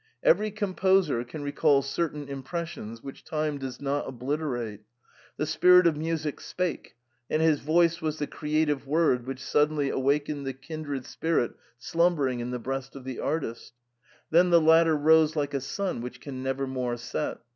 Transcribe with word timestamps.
Every 0.23 0.49
composer 0.49 1.23
can 1.23 1.43
recall 1.43 1.83
certain 1.83 2.27
impressions 2.27 3.03
which 3.03 3.23
time 3.23 3.59
does 3.59 3.79
not 3.79 4.09
obliterate. 4.09 4.81
The 5.37 5.45
spirit 5.45 5.85
of 5.85 5.95
music 5.95 6.39
spake, 6.39 6.95
and 7.29 7.39
his 7.39 7.59
voice 7.59 8.01
was 8.01 8.17
the 8.17 8.25
creative 8.25 8.87
word 8.87 9.27
which 9.27 9.37
suddenly 9.43 9.89
awakened 9.91 10.47
the 10.47 10.53
kindred 10.53 11.05
spirit 11.05 11.53
slumbering 11.77 12.39
in 12.39 12.49
the 12.49 12.57
breast 12.57 12.95
of 12.95 13.03
the 13.03 13.19
artist; 13.19 13.73
then 14.31 14.49
the 14.49 14.59
latter 14.59 14.97
rose 14.97 15.35
like 15.35 15.53
a 15.53 15.61
sun 15.61 16.01
which 16.01 16.19
can 16.19 16.41
nevermore 16.41 16.97
set. 16.97 17.37